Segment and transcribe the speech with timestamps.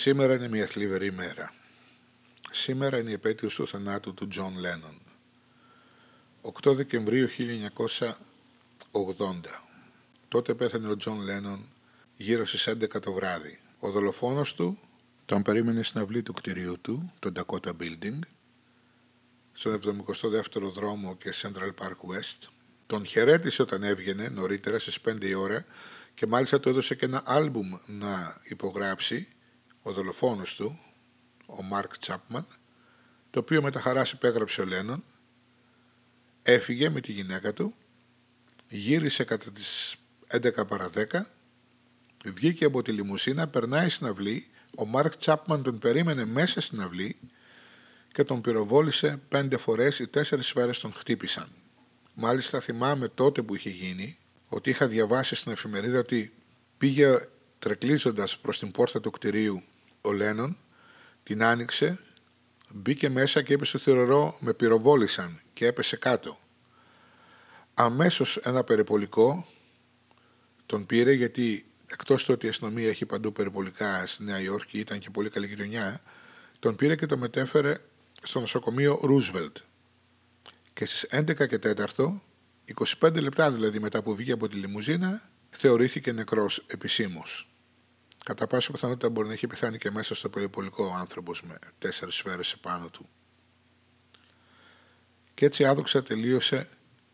[0.00, 1.54] Σήμερα είναι μια θλιβερή ημέρα.
[2.50, 5.00] Σήμερα είναι η επέτειος του θανάτου του Τζον Λένον.
[6.62, 8.10] 8 Δεκεμβρίου 1980.
[10.28, 11.64] Τότε πέθανε ο Τζον Λένον
[12.16, 13.60] γύρω στις 11 το βράδυ.
[13.78, 14.78] Ο δολοφόνος του
[15.24, 18.18] τον περίμενε στην αυλή του κτηρίου του, το Dakota Building,
[19.52, 22.48] στον 72ο δρόμο και Central Park West.
[22.86, 25.64] Τον χαιρέτησε όταν έβγαινε νωρίτερα στις 5 η ώρα
[26.14, 29.28] και μάλιστα του έδωσε και ένα άλμπουμ να υπογράψει
[29.88, 30.78] ο δολοφόνος του,
[31.46, 32.46] ο Μάρκ Τσάπμαν,
[33.30, 35.04] το οποίο με τα χαράς υπέγραψε ο Λένον,
[36.42, 37.74] έφυγε με τη γυναίκα του,
[38.68, 39.96] γύρισε κατά τις
[40.30, 41.20] 11 παρα 10,
[42.24, 47.16] βγήκε από τη λιμουσίνα, περνάει στην αυλή, ο Μάρκ Τσάπμαν τον περίμενε μέσα στην αυλή
[48.12, 51.48] και τον πυροβόλησε πέντε φορές, οι τέσσερις σφαίρες τον χτύπησαν.
[52.14, 54.18] Μάλιστα θυμάμαι τότε που είχε γίνει
[54.48, 56.32] ότι είχα διαβάσει στην εφημερίδα ότι
[56.78, 59.62] πήγε τρεκλίζοντας προς την πόρτα του κτηρίου
[60.00, 60.56] ο Λένον,
[61.22, 61.98] την άνοιξε,
[62.72, 66.38] μπήκε μέσα και έπεσε στο θεωρώ με πυροβόλησαν και έπεσε κάτω.
[67.74, 69.46] Αμέσως ένα περιπολικό
[70.66, 74.98] τον πήρε γιατί εκτός του ότι η αστυνομία έχει παντού περιπολικά στη Νέα Υόρκη, ήταν
[74.98, 76.02] και πολύ καλή γειτονιά,
[76.58, 77.76] τον πήρε και τον μετέφερε
[78.22, 79.56] στο νοσοκομείο Ρούσβελτ.
[80.72, 81.58] Και στις 11 και
[81.96, 82.20] 4,
[83.00, 87.48] 25 λεπτά δηλαδή μετά που βγήκε από τη λιμουζίνα, θεωρήθηκε νεκρός επισήμως.
[88.28, 92.14] Κατά πάσα πιθανότητα μπορεί να έχει πεθάνει και μέσα στο περιπολικό ο άνθρωπος με τέσσερις
[92.14, 93.08] σφαίρες επάνω του.
[95.34, 96.68] Και έτσι άδοξα τελείωσε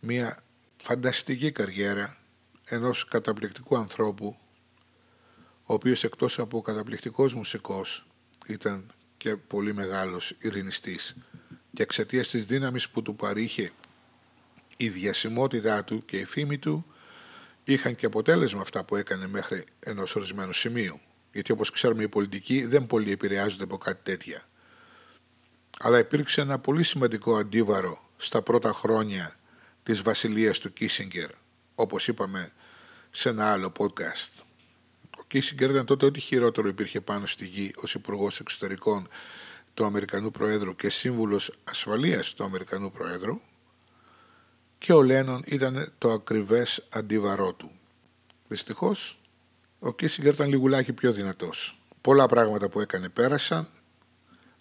[0.00, 0.42] μια
[0.76, 2.16] φανταστική καριέρα
[2.64, 4.36] ενός καταπληκτικού ανθρώπου
[5.62, 8.06] ο οποίος εκτός από καταπληκτικός μουσικός
[8.46, 11.16] ήταν και πολύ μεγάλος ειρηνιστής
[11.72, 13.70] και εξαιτίας της δύναμης που του παρήχε
[14.76, 16.86] η διασημότητά του και η φήμη του
[17.72, 21.00] είχαν και αποτέλεσμα αυτά που έκανε μέχρι ενός ορισμένου σημείου.
[21.32, 24.42] Γιατί όπως ξέρουμε οι πολιτικοί δεν πολύ επηρεάζονται από κάτι τέτοια.
[25.78, 29.36] Αλλά υπήρξε ένα πολύ σημαντικό αντίβαρο στα πρώτα χρόνια
[29.82, 31.30] της βασιλείας του Κίσιγκερ,
[31.74, 32.52] όπως είπαμε
[33.10, 34.42] σε ένα άλλο podcast.
[35.18, 39.08] Ο Κίσιγκερ ήταν τότε ό,τι χειρότερο υπήρχε πάνω στη γη ως υπουργός Εξωτερικών
[39.74, 43.40] του Αμερικανού Προέδρου και σύμβουλος ασφαλείας του Αμερικανού Προέδρου
[44.78, 47.70] και ο Λένον ήταν το ακριβές αντίβαρό του.
[48.48, 49.20] Δυστυχώς,
[49.78, 51.80] ο Κίσιγκερ ήταν λιγουλάκι πιο δυνατός.
[52.00, 53.68] Πολλά πράγματα που έκανε πέρασαν,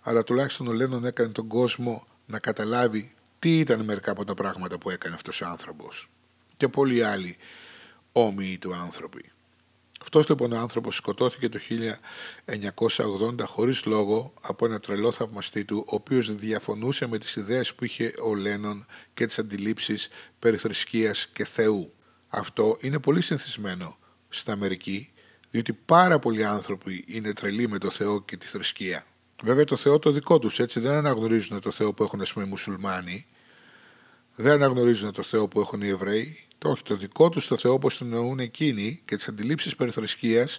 [0.00, 4.78] αλλά τουλάχιστον ο Λένον έκανε τον κόσμο να καταλάβει τι ήταν μερικά από τα πράγματα
[4.78, 6.10] που έκανε αυτός ο άνθρωπος.
[6.56, 7.36] Και πολλοί άλλοι
[8.12, 9.32] όμοιοι του άνθρωποι.
[10.04, 11.58] Αυτός λοιπόν ο άνθρωπος σκοτώθηκε το
[12.46, 17.84] 1980 χωρίς λόγο από ένα τρελό θαυμαστή του, ο οποίος διαφωνούσε με τις ιδέες που
[17.84, 21.92] είχε ο Λένον και τις αντιλήψεις περί θρησκείας και Θεού.
[22.28, 23.98] Αυτό είναι πολύ συνηθισμένο
[24.28, 25.12] στην Αμερική,
[25.50, 29.06] διότι πάρα πολλοί άνθρωποι είναι τρελοί με το Θεό και τη θρησκεία.
[29.42, 32.44] Βέβαια το Θεό το δικό τους, έτσι δεν αναγνωρίζουν το Θεό που έχουν ας πούμε
[32.44, 33.26] οι μουσουλμάνοι,
[34.34, 37.72] δεν αναγνωρίζουν το Θεό που έχουν οι Εβραίοι, το όχι, το δικό τους το Θεό
[37.72, 40.58] όπως το εννοούν εκείνοι και τις αντιλήψεις περί θρησκείας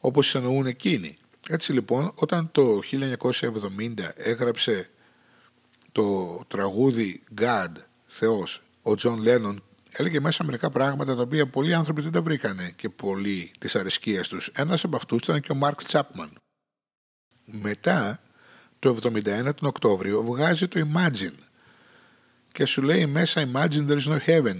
[0.00, 1.18] όπως τις εννοούν εκείνοι.
[1.48, 4.90] Έτσι λοιπόν, όταν το 1970 έγραψε
[5.92, 7.70] το τραγούδι God,
[8.06, 12.72] Θεός, ο Τζον Λένον έλεγε μέσα μερικά πράγματα τα οποία πολλοί άνθρωποι δεν τα βρήκανε
[12.76, 14.50] και πολλοί της αρεσκίας τους.
[14.54, 16.32] Ένας από αυτούς ήταν και ο Μάρκ Τσάπμαν.
[17.44, 18.20] Μετά,
[18.78, 19.22] το 71
[19.54, 21.38] τον Οκτώβριο, βγάζει το Imagine
[22.52, 24.56] και σου λέει μέσα Imagine there is no heaven.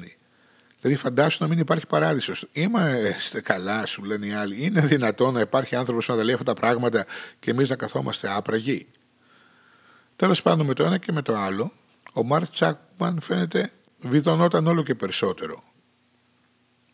[0.82, 2.46] Δηλαδή, φαντάσου να μην υπάρχει παράδεισος.
[2.52, 4.64] Είμαστε καλά, σου λένε οι άλλοι.
[4.64, 7.06] Είναι δυνατόν να υπάρχει άνθρωπος να τα λέει αυτά τα πράγματα
[7.38, 8.86] και εμείς να καθόμαστε άπραγοι;
[10.16, 11.72] Τέλος πάντων, με το ένα και με το άλλο,
[12.12, 15.62] ο Μάρτ Τσάκμαν φαίνεται βιδωνόταν όλο και περισσότερο.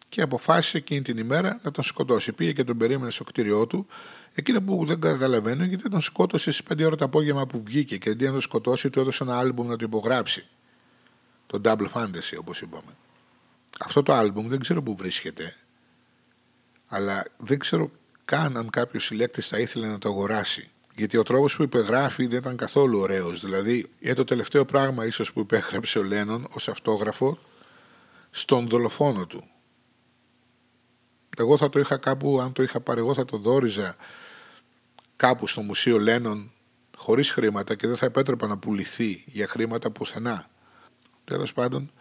[0.08, 2.32] Και αποφάσισε εκείνη την ημέρα να τον σκοτώσει.
[2.32, 3.86] Πήγε και τον περίμενε στο κτίριό του.
[4.34, 8.10] Εκείνο που δεν καταλαβαίνω γιατί τον σκότωσε στις 5 ώρα το απόγευμα που βγήκε και
[8.10, 10.46] αντί να τον σκοτώσει, του έδωσε ένα άλμπουμ να το υπογράψει.
[11.46, 12.96] Το Double Fantasy, όπως είπαμε.
[13.78, 15.56] Αυτό το άλμπουμ δεν ξέρω πού βρίσκεται,
[16.86, 17.90] αλλά δεν ξέρω
[18.24, 20.70] καν αν κάποιος συλλέκτης θα ήθελε να το αγοράσει.
[20.94, 23.40] Γιατί ο τρόπος που υπεγράφει δεν ήταν καθόλου ωραίος.
[23.40, 27.38] Δηλαδή, είναι το τελευταίο πράγμα ίσως που υπέγραψε ο Λένον ως αυτόγραφο
[28.30, 29.48] στον δολοφόνο του.
[31.36, 33.96] Εγώ θα το είχα κάπου, αν το είχα πάρει εγώ θα το δόριζα
[35.16, 36.52] κάπου στο Μουσείο Λένον
[36.96, 40.46] χωρίς χρήματα και δεν θα επέτρεπα να πουληθεί για χρήματα πουθενά.
[41.24, 41.92] Τέλος πάντων,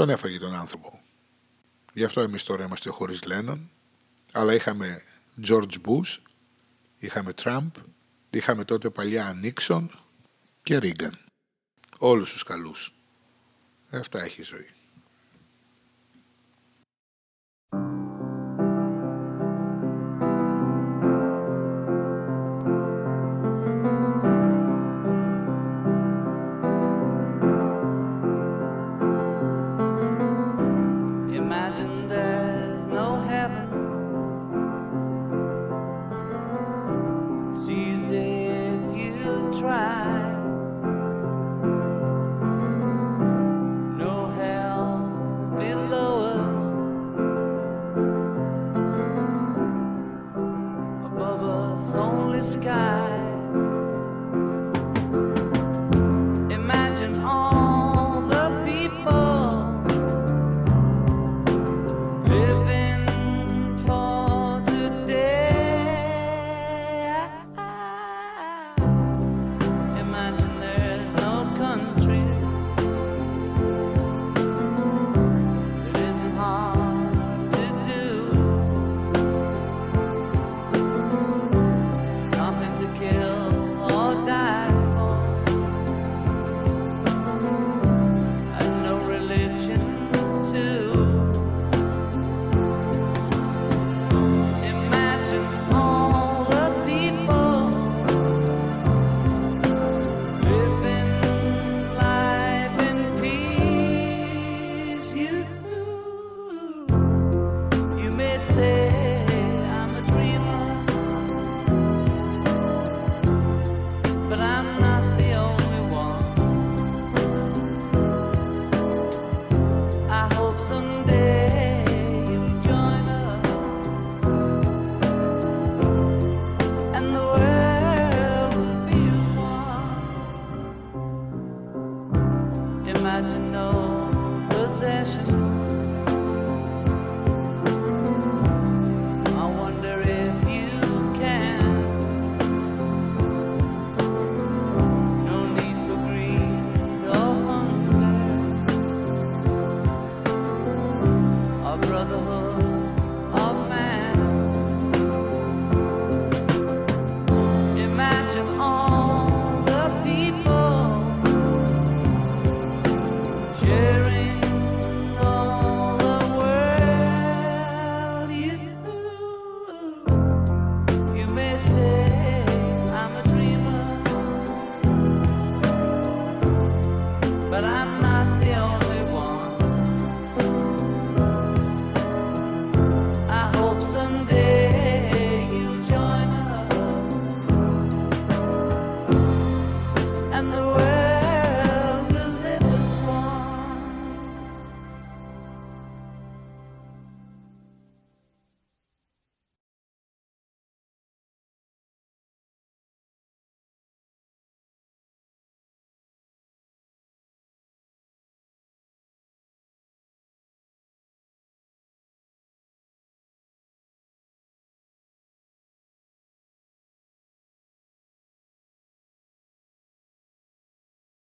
[0.00, 1.00] τον έφαγε τον άνθρωπο.
[1.92, 3.70] Γι' αυτό εμείς τώρα είμαστε χωρίς Λένον,
[4.32, 5.02] αλλά είχαμε
[5.46, 6.18] George Bush,
[6.98, 7.70] είχαμε Τραμπ,
[8.30, 9.90] είχαμε τότε παλιά Νίξον
[10.62, 11.18] και Ρίγκαν.
[11.98, 12.92] Όλους τους καλούς.
[13.90, 14.70] Αυτά έχει η ζωή.
[52.42, 53.19] sky.